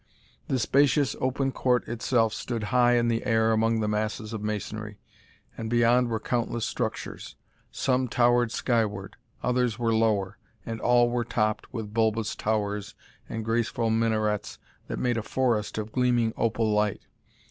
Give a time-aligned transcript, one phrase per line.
[0.47, 4.97] The spacious, open court itself stood high in the air among the masses of masonry,
[5.55, 7.35] and beyond were countless structures.
[7.69, 12.95] Some towered skyward; others were lower; and all were topped with bulbous towers
[13.29, 17.03] and graceful minarets that made a forest of gleaming opal light.